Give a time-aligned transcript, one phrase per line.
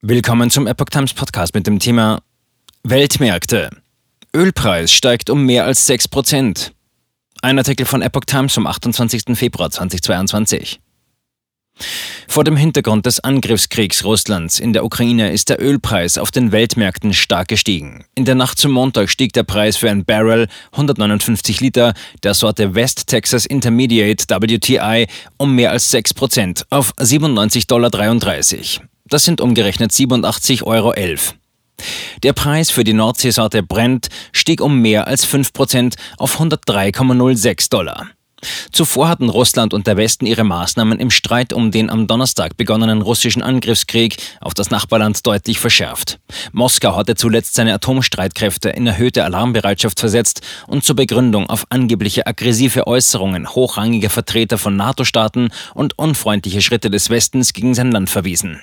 [0.00, 2.22] Willkommen zum Epoch Times Podcast mit dem Thema
[2.84, 3.68] Weltmärkte.
[4.32, 6.70] Ölpreis steigt um mehr als 6%.
[7.42, 9.36] Ein Artikel von Epoch Times vom 28.
[9.36, 10.78] Februar 2022.
[12.28, 17.12] Vor dem Hintergrund des Angriffskriegs Russlands in der Ukraine ist der Ölpreis auf den Weltmärkten
[17.12, 18.04] stark gestiegen.
[18.14, 21.92] In der Nacht zum Montag stieg der Preis für ein Barrel 159 Liter
[22.22, 25.08] der Sorte West Texas Intermediate WTI
[25.38, 28.88] um mehr als 6% auf 97,33 Dollar.
[29.08, 30.94] Das sind umgerechnet 87,11 Euro.
[32.22, 38.08] Der Preis für die Nordseesorte Brent stieg um mehr als 5% auf 103,06 Dollar.
[38.70, 43.02] Zuvor hatten Russland und der Westen ihre Maßnahmen im Streit um den am Donnerstag begonnenen
[43.02, 46.20] russischen Angriffskrieg auf das Nachbarland deutlich verschärft.
[46.52, 52.86] Moskau hatte zuletzt seine Atomstreitkräfte in erhöhte Alarmbereitschaft versetzt und zur Begründung auf angebliche aggressive
[52.86, 58.60] Äußerungen hochrangiger Vertreter von NATO-Staaten und unfreundliche Schritte des Westens gegen sein Land verwiesen.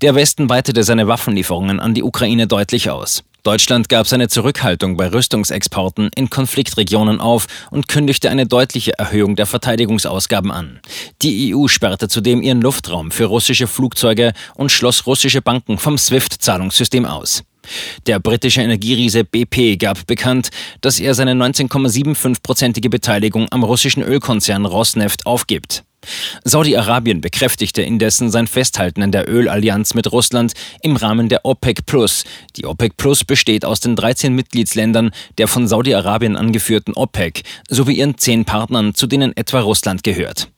[0.00, 3.22] Der Westen weitete seine Waffenlieferungen an die Ukraine deutlich aus.
[3.42, 9.46] Deutschland gab seine Zurückhaltung bei Rüstungsexporten in Konfliktregionen auf und kündigte eine deutliche Erhöhung der
[9.46, 10.78] Verteidigungsausgaben an.
[11.22, 17.04] Die EU sperrte zudem ihren Luftraum für russische Flugzeuge und schloss russische Banken vom SWIFT-Zahlungssystem
[17.04, 17.42] aus.
[18.06, 25.26] Der britische Energieriese BP gab bekannt, dass er seine 19,75-prozentige Beteiligung am russischen Ölkonzern Rosneft
[25.26, 25.84] aufgibt.
[26.44, 32.24] Saudi-Arabien bekräftigte indessen sein Festhalten an der Ölallianz mit Russland im Rahmen der OPEC Plus.
[32.56, 38.18] Die OPEC Plus besteht aus den 13 Mitgliedsländern der von Saudi-Arabien angeführten OPEC sowie ihren
[38.18, 40.48] zehn Partnern, zu denen etwa Russland gehört.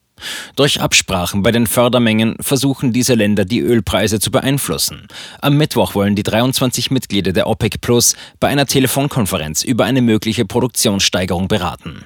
[0.55, 5.07] Durch Absprachen bei den Fördermengen versuchen diese Länder die Ölpreise zu beeinflussen.
[5.41, 10.45] Am Mittwoch wollen die 23 Mitglieder der OPEC Plus bei einer Telefonkonferenz über eine mögliche
[10.45, 12.05] Produktionssteigerung beraten.